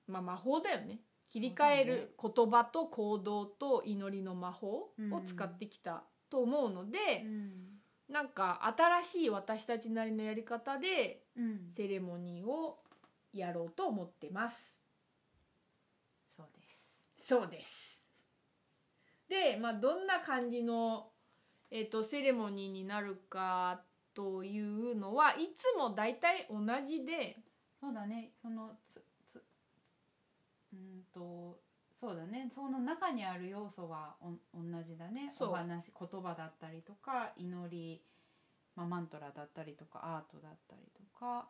[0.08, 1.00] まあ魔法だよね。
[1.30, 7.62] 切り替える言葉と行動と祈りの魔法を使ってきたと思うので、うん。
[8.10, 11.70] なんか新しい私たちなりのやり方でうん。
[11.70, 12.80] セレモニーを
[13.34, 14.78] やろうと思ってます。
[16.26, 17.28] そうです。
[17.28, 18.04] そうです。
[19.30, 21.12] で、まあ、どんな感じの、
[21.70, 23.82] えっとセレモニーになるか
[24.14, 27.38] というのはいつも大体同じで。
[27.80, 28.32] そうだね。
[28.42, 29.44] そのつつ
[30.74, 31.60] うんと
[32.02, 32.50] そうだね。
[32.50, 35.32] その中にある要素はお同じだね。
[35.38, 35.50] そう。
[35.50, 38.02] お話言葉だったりとか祈り、
[38.76, 41.48] まあ、マントラだったりとかアートだったりとか。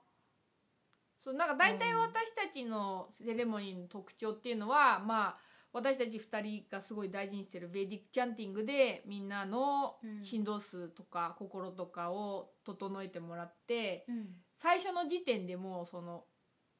[1.17, 1.99] そうなんか大体うん。
[2.01, 5.37] 私たちのセレモニーの特徴っていうのは、まあ
[5.71, 10.21] 私たち2人がすごい大事にしてるベーディックチャンティングでみんなのうん。
[10.21, 14.27] 振動数とか心とかを整えてもらってうん。
[14.57, 16.25] 最初の時点でもうその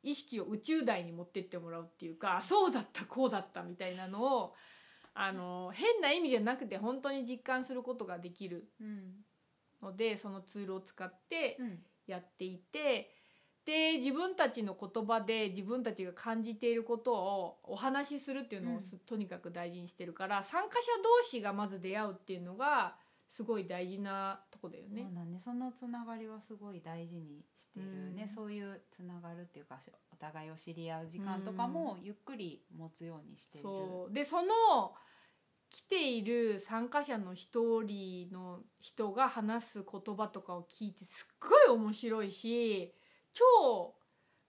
[0.04, 4.54] 意識を宇宙台に持ってってもらうっていうかそうだったこうだったみたいなのを
[5.14, 9.14] あの変な意味じゃなくて本当に実感することができるうん
[9.82, 13.12] のでそのツールを使ってうんやっていて
[13.66, 22.96] で自分たちの言葉で自分たちが感じていることをお話しするっていうのをす、とにかく大事にしてるから参加者同士がまず出会うっていうのが
[23.32, 25.04] すごい大事なとこだよね。
[25.04, 25.16] そう。
[25.16, 28.36] だねそのつながりはすごい大事にしてるね、うん。
[28.36, 34.14] そういうつながるっていうかしお互いを知り合う時間とかもゆっくり持つようにしている、そう。
[34.14, 34.94] でその
[35.70, 42.94] 来ている参加者の一人の人が話す言葉とかを聞いてすっごい面白いし
[43.32, 43.96] 超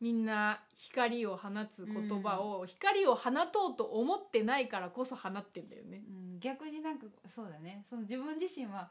[0.01, 6.03] みんな光を放つ言葉を、光を放とうと思ってないからこそ放ってんだよね。
[6.09, 7.85] うん、逆になんかそうだね。
[7.88, 8.90] その自分自身は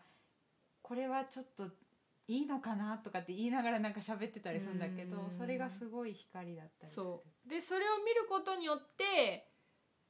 [0.82, 1.66] これはちょっと
[2.28, 5.38] いいのかなとかって言いながらなんか喋ってたりするんだけどうん。
[5.38, 7.04] それがすごい光だったりする。
[7.04, 7.50] そう。
[7.50, 9.48] でそれを見ることによって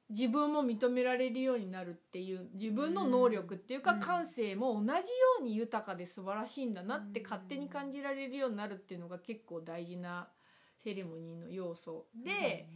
[0.09, 3.99] 自分も認められるようになるっていう自分の能力っていうかうん。
[4.01, 5.01] 感性も同じよ
[5.39, 7.25] うに豊かで素晴らしいんだなってうん。
[7.25, 10.27] 勝手に感じられるようになるっていうのが結構大事な
[10.83, 12.67] セレモニーの要素で、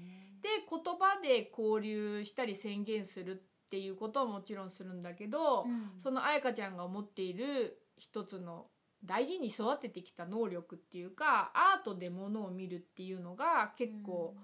[0.41, 5.91] で言葉で交流したり宣言するっていうことはもちろんするんだけど、うん。
[5.97, 8.67] その彩香ちゃんが思っている一つの
[9.03, 14.35] 大事に育ててきた能力っていうかアートでものを見るっていうのが結構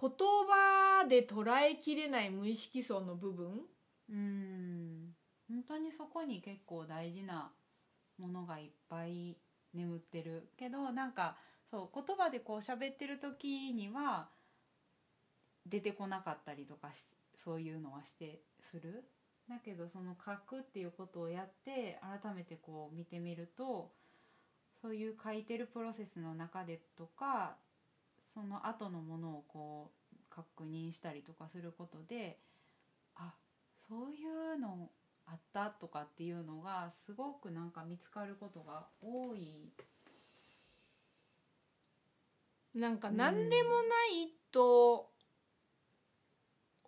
[0.00, 3.62] 言葉で捉えきれない無意識層の部分。
[4.10, 5.14] うん。
[5.48, 7.52] 本当にそこに結構大事な
[8.18, 9.36] ものがいっぱい
[9.74, 11.36] 眠ってるけどなんか
[11.70, 14.28] そう言葉でこう喋ってる時には
[15.66, 18.40] 出てこなかったりとかしそういうのはして
[18.70, 19.04] する
[19.48, 23.90] だけどその書くっていうことをやって改めてこう見てみると
[24.80, 27.56] そういう書いてるプロセスの中でとか
[28.34, 32.38] その後のものをこう確認したりとかすることで
[33.14, 33.34] あ
[33.88, 34.88] そういうの
[35.26, 39.72] あったとかっていうのがすごくなんか見つかることが多い。
[42.74, 45.11] なんか何でもないと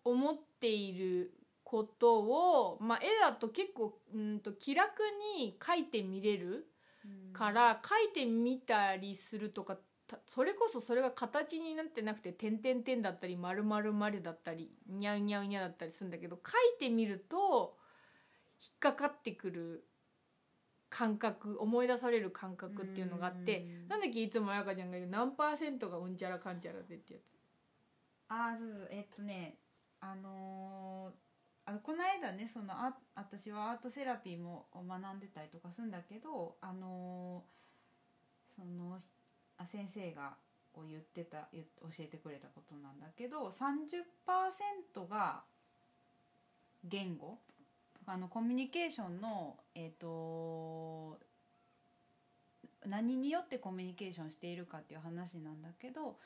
[0.04, 1.32] 思っている
[1.64, 5.00] ことを、まあ、絵だと結構うんと気楽
[5.36, 6.66] に描いてみれる
[7.32, 17.76] から書いてみたりするとかたそれこそそれが形になってなくて点々点だったり丸々丸だったりにゃうにゃうにゃだったりするんだけど書いてみると
[18.62, 19.84] 引っかかってくる
[20.90, 27.22] 感覚思い出される感覚っていうのがあってうんなんだっけいつも彩香ちゃんが言う何パーセントがうんちゃらかんちゃらでってやつ。
[28.28, 28.88] あーそうそう。
[28.90, 29.56] えっとね
[30.04, 31.14] あのー
[31.66, 39.00] あのこの間ねそのあ私はアートセラピーも学んでたりとかするんだけどあのーその
[39.56, 40.34] あ先生が
[40.74, 45.42] こう言ってた教えてくれたことなんだけど30%が
[46.84, 47.38] 言語？
[48.06, 51.16] あのコミュニケーションのえっ、と
[52.86, 56.16] 何によってコミュニケーションしているかっていう話なんだけど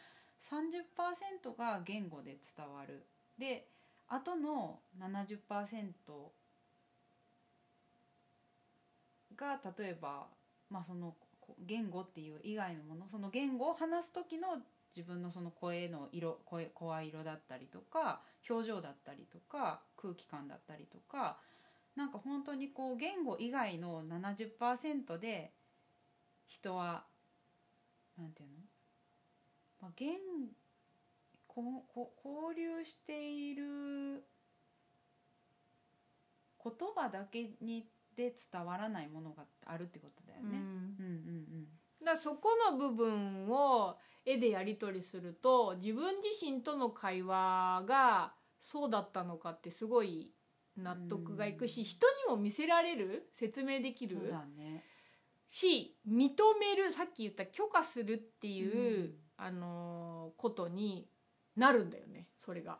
[0.50, 3.04] 30%が言語で伝わる。
[3.38, 3.68] で
[4.08, 5.38] あとの70%
[9.36, 10.26] が例えば、
[10.70, 11.14] まあ、その
[11.66, 14.58] 言語っていう以外のものその言語を話す時の
[14.94, 21.38] 自分のその声の色声声色だったりとか表情だったりとか空気感だったりとか
[21.94, 25.52] なんか本当にこう言語以外の70%で
[26.46, 27.04] 人は
[28.16, 28.54] なんていうの、
[29.82, 30.16] まあ、言
[31.62, 34.24] 交流している
[36.62, 40.48] 言葉だけにで伝わらないものがあるってことだよね。
[40.48, 41.68] うんうんうん
[42.00, 50.32] だからそこの部分を絵でやり取りすると自分自身との会話がそうだったのかってすごい
[50.76, 54.84] 納得がいくし、うん人にも見せられる説明できるね。
[55.50, 61.08] し認めるさっき言った許可するっていう、うんあのーことに
[61.58, 62.78] なるんだよねそれが。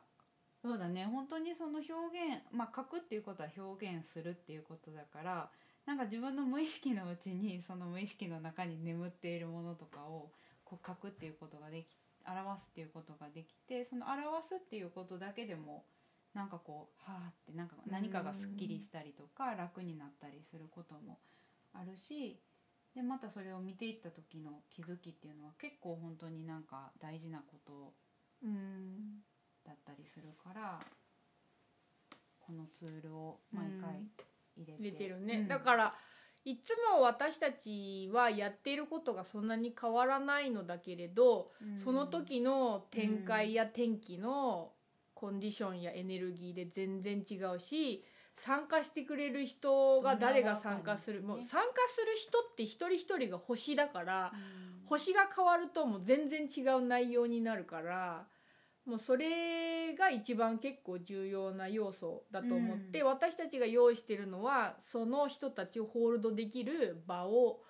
[0.61, 5.51] そうだね本当にその表現まあ書くっていうことは表現するっていうことだから
[5.87, 10.33] なんか自分の無意識のうちにその無意識の中に眠っているものとかを
[10.65, 11.87] こう書くっていうことができ
[12.27, 15.85] 表すっていうことができてその表すっていうことだけでも
[16.35, 21.19] なんかこうはあってなんか何かがすっきりしたりとか楽になったりすることも
[21.73, 22.39] あるし
[22.95, 27.95] でまたそれを見ていった時の気づきっていうのは結構本当になんか大事なこと
[28.43, 29.21] うん。
[29.67, 30.81] だったりするから
[32.41, 34.03] このツールを毎回
[34.57, 35.49] 入れて、出てるね、うん。
[35.49, 35.95] だから
[36.45, 41.79] いつも私たちはやっていることがそんなに変わらないのだけれど、うん。
[41.79, 44.73] その時の展開や天気の
[45.15, 48.05] コンディションやエネルギーで全然違うし
[48.37, 58.27] 参加してくれる人が誰が参加する、もう参加する人って一人一人が星だから、うん星が変わるともう全然違う内容になるから
[58.89, 63.07] もうそれが一番結構重要な要素だと思って、うん。
[63.09, 67.61] 私たちが用意してるのはその人たちをホールドできる場を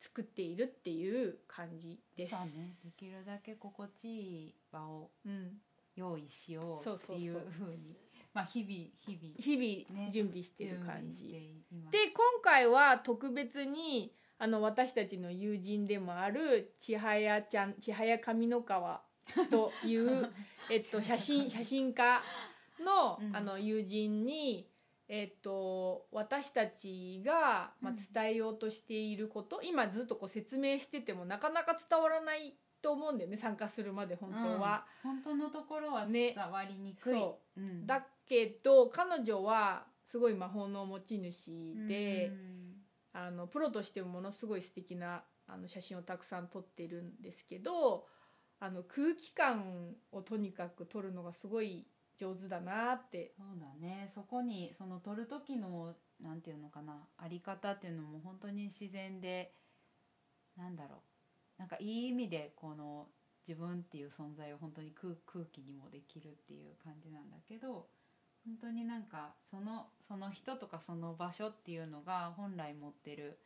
[0.00, 2.34] 作っているっていう感じです。
[2.34, 2.74] ね。
[2.84, 5.52] できるだけ心地いい場をうん、
[5.94, 7.96] 用意しようっていうふうに。
[8.32, 9.34] まあ日々日々。
[9.38, 10.10] 日々ね。
[10.12, 11.28] 準備してる感じ。
[11.28, 11.92] 準備しています。
[11.92, 19.02] で今回は特別にあの私たちの友人でもある千早ちゃん千早上の川
[19.50, 20.28] という、
[20.70, 22.22] えっと、写真 写真家
[22.80, 23.36] の,、うん。
[23.36, 24.68] あの友人に、
[25.08, 27.96] えっと、私たちが、まあ、うん。
[27.96, 34.86] 伝えようとしていること、今ずっとこう説明しててもなかなか伝わらないと思うんだよね参加するまで本当は。
[35.04, 35.22] うん。
[35.22, 36.34] 本当のところはね。
[36.34, 37.86] 伝わりにくい、そうん。
[37.86, 42.26] だけど彼女はすごい魔法の持ち主で。
[42.26, 42.73] うん
[43.14, 48.06] あのプロとしてもものすごい素敵なあの写真をたくさん撮ってるんですけど
[48.60, 51.86] あの空気感をとにかく撮るのがすごい
[52.16, 53.34] 上手だなって。
[53.36, 54.08] そうだね。
[54.14, 59.52] そこにその撮る時のなんていうのかなあり方っていうのも本当に自然で
[60.56, 61.00] なんだろう。
[61.58, 63.08] なんかいい意味でこの
[63.46, 67.88] 自分っていう存在を本当に空空気にもできるっていう感じなんだけど
[68.44, 73.38] 本当になんかそのその人とかその場所っていうのが本来持ってる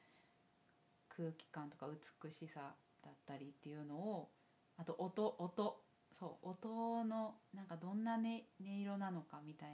[1.16, 1.86] 空気感とか
[2.22, 2.74] 美しさ
[3.04, 4.28] だったりっていうのを
[4.76, 5.76] あと音音
[6.18, 9.68] そう音のなんかどんな、ね、音色なのかみたい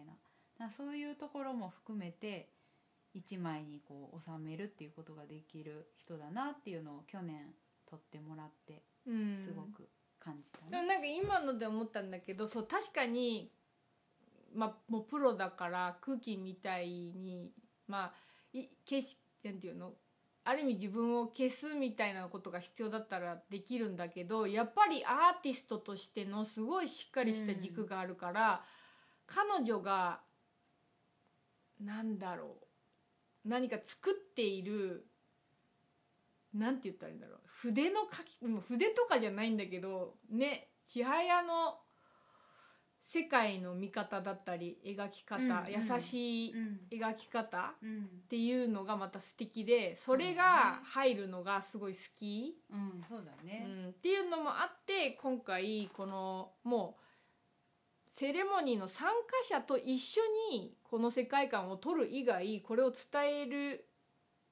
[0.59, 2.49] なそういうところも含めて
[3.15, 7.55] 一枚にこう収めるっていうことができる人だなっていうのを去年
[7.89, 10.89] 撮ってもらってうんすごく感じたでもね。
[10.89, 13.51] なんか今ので思ったんだけどそう確かに、
[14.55, 17.51] まあ、もうプロだから空気みたいに
[17.87, 18.13] まあ
[18.53, 19.93] い消しなんていうの
[20.45, 28.63] ある意味自分を消すみたいなことが必要だったらできるんだけどやっぱりアーティストとしてのすごいしっかりした軸があるから、
[29.27, 30.21] 彼女が
[31.81, 32.59] なんだろ
[33.45, 35.07] う何か作っている
[36.53, 38.39] なんて言ったらいいんだろう筆の書き
[38.69, 41.79] 筆とかじゃないんだけどね千早の
[43.07, 45.95] 世界の見方だったり描き方、うんうん。
[45.95, 48.05] 優しいうん描き方うん。
[48.05, 53.67] っていうのがまた素敵でそれが入るのがすごい好き、うん、そうだうね。
[53.87, 57.05] ん、っていうのもあって今回このもう
[58.11, 60.21] セレモニーの参加者と一緒
[60.53, 63.89] にこの世界観を撮る以外これを伝える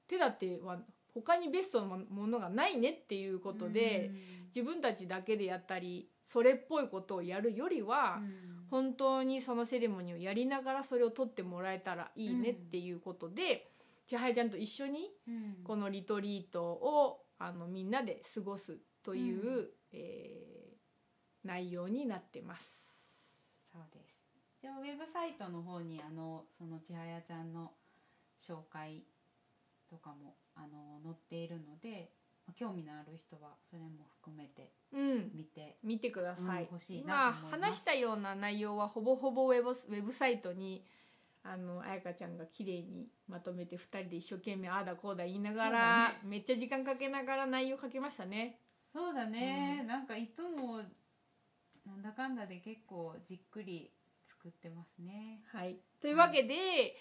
[0.07, 0.79] 手立ては
[1.13, 4.11] 他にベストのものがないねっていうことで、
[4.53, 13.69] 自分たちだけでやったりそれっぽいことをやるよりは、うん本当にそのセレモニーをやりながらそれを撮ってもらえたらいいねっていうことで、
[14.07, 20.53] 千早ちゃんと一緒にうんこのリトリートをあのみんなで過ごすという、うんえー
[21.45, 23.21] 内容になってます。
[23.71, 24.15] そうです。
[24.61, 27.71] じゃあウェブサイトの方にあのその千早ちゃんの
[28.41, 29.03] 紹介
[29.89, 32.11] とかもあの載っているので、
[32.45, 35.77] まあ興味のある人はそれも含めてうん、見て。
[35.83, 36.63] 見てください。
[36.63, 40.85] うん欲しいまあ話したような内容はほぼほぼウェブウェブサイトに
[41.43, 48.59] あの彩香ちゃんが綺麗にまとめて2人で一生懸命ああだこうだ言いながら、めっちゃ時間かけながら内容かけましたね。
[48.93, 50.77] そうだね、うんなんかいつも
[51.85, 53.91] なんだかんだで結構じっくり
[54.29, 55.41] 作ってますね。
[55.51, 56.95] はい、というわけで、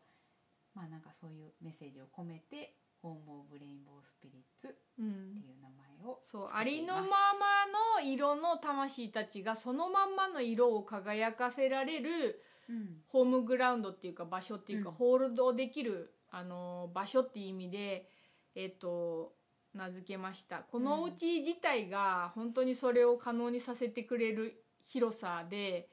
[0.74, 6.56] まあなんかそういうメッセージを込めて「ホーム・オブ・レインボー・スピリッツ」ってうんいう名前をそうつけています。
[6.58, 7.08] ありのまま
[7.98, 12.51] の色の魂たちがそのまんまの色を輝かせられるうん
[13.08, 14.96] ホームグラウンドっていうか場所っていうか、うん。
[14.96, 18.10] ホールドできるあの場所っていう意味で
[18.56, 19.34] えっ、と
[19.74, 20.60] 名付けました。
[20.60, 25.90] このお家自体が本当にそれを可能にさせてくれる広さで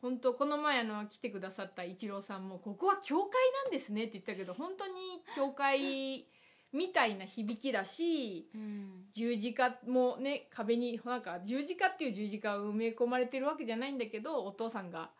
[0.00, 3.30] 本当この前あの来てくださった一郎さんも「ここは教会
[3.64, 4.92] なんですね」って言ったけど本当に
[5.36, 6.26] 教会
[6.72, 9.06] みたいな響きだし うん。
[9.14, 15.10] 十字架もね壁になんか十字架っていう十字架を埋め込まれてるわけじゃないんだけどお父さんが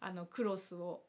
[0.00, 1.02] あのクロスを、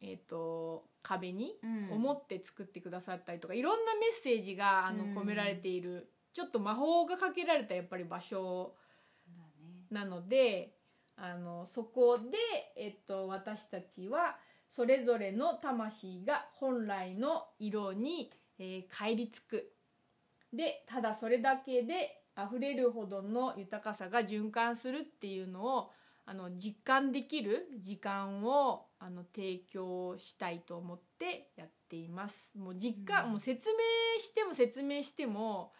[0.00, 1.92] えー、と壁にうん。
[1.92, 8.74] 思って作ってくださったりとか、いろんなメッセージがあのうん込められている、ちょっと魔法がかけられたやっぱり場所
[9.90, 10.74] なので
[11.16, 12.38] あのそこで、
[12.76, 14.36] えっと、私たちは
[14.70, 19.70] それぞれの魂が本来の色に、えー帰りつく。
[20.52, 25.90] でただそれだけで溢れるほどの豊かさが循環するっていうのを
[26.26, 32.56] あの実感できる時間をあの提供したいと思ってやっています。
[32.56, 33.30] もう実感、うん。
[33.32, 35.72] もう説明しても説明しても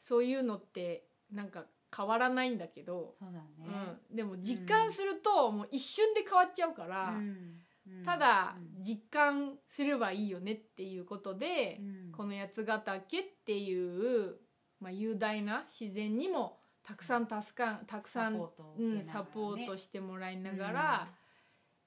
[0.00, 3.98] そういうのってなんか変わらないんだけど、そうだね。
[4.10, 7.56] うん、でも実感するともう一瞬で変わっちゃうから、うん。
[7.88, 8.04] うん。
[8.04, 12.12] ただうん実感すればいいよねっていうことで、うん。
[12.12, 14.36] この八ヶ岳っていう、
[14.80, 16.57] まあ、雄大な自然にも
[16.88, 19.26] たくさん助かんたくさんサポートをうん、受けながらね。
[19.26, 21.08] サポートしてもらいながら、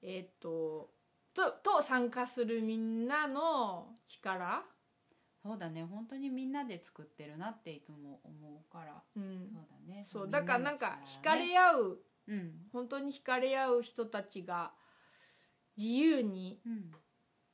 [0.00, 0.90] えーっと
[1.34, 4.62] とと参加するみんなの力、
[5.42, 5.84] そうだね。
[5.84, 9.02] 本当にみんなで作ってるなっていつも思うから。
[9.16, 10.04] うん、そうだね。
[10.06, 11.98] そうだからなんか惹かみれ合う。
[12.28, 12.52] うん。
[12.72, 14.72] 本当に惹かれ合う人たちが
[15.76, 16.92] 自由にうん。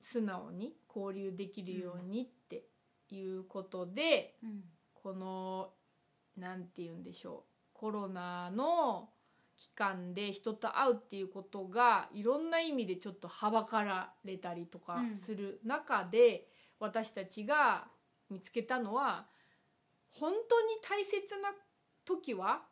[0.03, 2.65] 素直に交流できるようにって
[3.11, 4.65] いうことで、うん。
[4.93, 5.73] この
[6.39, 7.53] なんて言うんでしょう。
[7.73, 9.11] コロナの
[9.57, 17.89] 期間で人と会うっていうことがいろんな意味でちょっとはばかられたりとかうんする中で、私たちが
[18.31, 19.27] 見つけたのは
[20.11, 21.51] 本当に大切な
[22.05, 22.63] 時は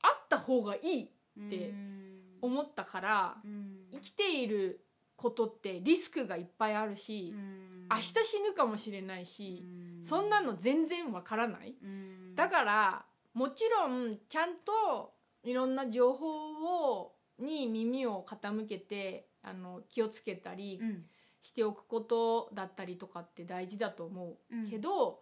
[0.00, 2.10] 会った方がいいってうん。
[2.42, 3.86] 思ったから、うん。
[3.92, 4.84] 生きている
[5.20, 7.86] ことってリスクがいっぱいあるし、うん。
[7.90, 9.62] 明日死ぬかもしれないし、
[10.00, 10.06] うん。
[10.06, 11.74] そんなの全然わからない。
[11.82, 12.34] うん。
[12.34, 13.04] だから
[13.34, 15.12] もちろんちゃんと
[15.44, 21.04] いろんな情報をに耳を傾けてあの気をつけたりうん。
[21.42, 24.70] しておくことだったりとかって大事だと思う、うん。
[24.70, 25.20] けど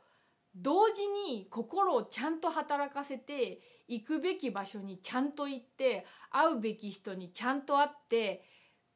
[0.55, 8.42] 同時に心をちゃんと働かせて行くべき場所にちゃんと行って会うべき人にちゃんと会って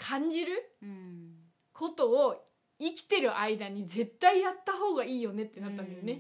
[0.03, 1.35] 感じるうん。
[1.73, 2.37] ことを
[2.79, 6.13] 生きてる間に絶対やった方がいいよねってなったんだよね。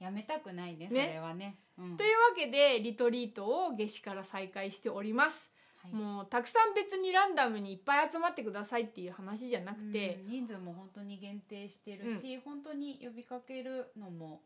[0.00, 0.04] うん。
[0.04, 1.58] やめたくないねそねれはね。
[1.78, 1.96] うん。
[1.96, 5.50] というわけでリトリートを夏至から再開しております、
[5.82, 5.92] はい。
[5.92, 10.20] もうたくさん別にランダムにいっぱい集まってくださいっていう話じゃなくて。
[10.24, 14.42] うん、人数も本当に限定してるし、本当に呼びかけるのも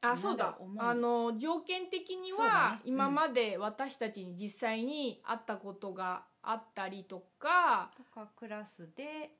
[0.00, 0.56] あそうだ。
[0.78, 9.30] あの条件的には、今まで私たちに実際に会ったことがあったりとかとかクラスで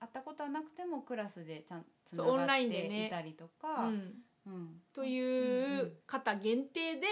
[0.00, 2.88] 会ったことはなくてもクラスでちゃんつそうオンながっラインでね。
[2.88, 4.12] ていたりとうか、ん、
[4.46, 4.82] うん。
[4.94, 7.06] という方限定で、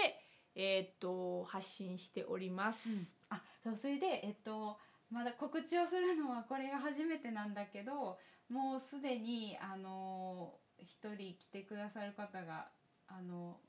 [0.55, 2.89] えーっと発信しております。
[2.89, 3.07] うん。
[3.29, 4.79] あそうそれでえっと
[5.11, 8.17] まだ告知をするのはこれが初めてなんだけど
[8.49, 12.69] もうすでにあの一人来てくださる方が
[13.07, 13.59] あの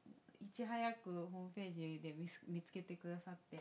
[0.41, 2.15] いち早くホームページで
[2.49, 3.61] 見つけてくださって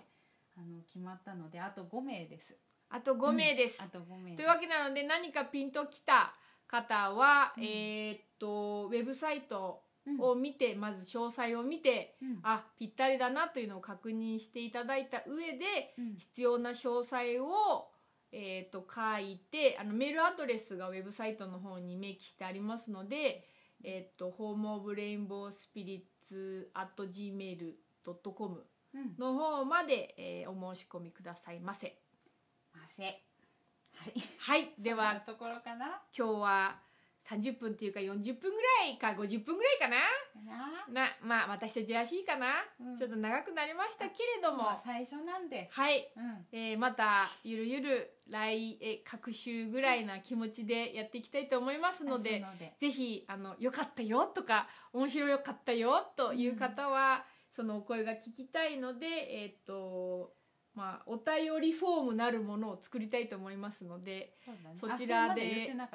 [0.58, 2.56] あの決まったのであと5名です。
[2.90, 6.34] あと5名です、あと5名というわけなので何かピンときた
[6.68, 7.64] 方は、うん。
[7.64, 10.22] えーっとウェブサイトうん。
[10.22, 12.40] を見て、まず詳細を見てうん。
[12.44, 16.16] あぴったりだなというのを確認していただいた上でうん。
[16.16, 17.90] 必要な詳細を、
[18.32, 23.46] えーっと書いてあのメールアドレスがウェブサイトの方に明記してありますので、
[23.84, 28.64] えーっとホームオブレインボースピリッツ at gmail.com うん
[29.20, 31.98] の方まで、えーお申し込みくださいませ。
[32.74, 33.04] ませ。
[33.04, 33.22] はい。
[34.40, 36.02] はい、ではそんなところかな？
[36.18, 36.80] 今日は
[37.30, 39.98] 30分っていうか40分ぐらいか50分ぐらいかな？
[40.94, 41.10] な？
[41.22, 42.48] まあ私たちらしいかな、
[42.80, 42.98] うん。
[42.98, 45.68] ちょっと長くなりましたけれども、まあ最初なんで。
[45.72, 46.46] はい、うん。
[46.52, 52.74] えーまたゆるゆる来え各週ぐらいな気持ちでやっていきたいと思いますので、なので。
[52.80, 57.26] ぜひあのよかったよとか面白よかったよという方は、
[57.58, 60.32] そのお声が聞きたいのでえっ、と
[60.76, 64.58] まあお便りフォームなるものを作りたいと思いますのでそね。
[64.80, 65.90] そちらであ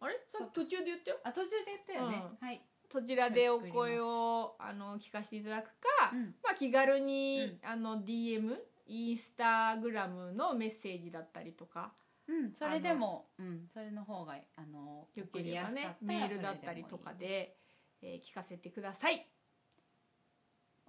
[0.00, 1.18] それさ途中で言ったよ。
[1.22, 6.34] あ途中で言ったよね、うはい、そちらでお声をあの聞かせていただくか、うん。
[6.42, 8.56] まあ、気軽に、あの DM
[8.86, 11.92] インスタグラムのメッセージだったりとか
[12.26, 13.68] うん、それでもうん。
[13.74, 17.54] それの方があのよければねメールだったりとかで、
[18.00, 19.31] えー聞かせてください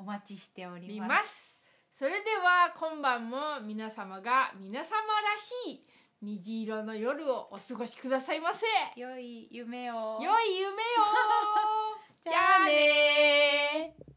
[0.04, 1.58] お待ちしており見ます。
[1.94, 4.92] それでは今晩も皆様が皆様ら
[5.66, 5.86] しい
[6.22, 8.66] 虹色の夜をお過ごしくださいませ。
[9.00, 10.20] 良い夢を。
[10.22, 10.76] 良い夢を。
[12.30, 14.13] じゃあねー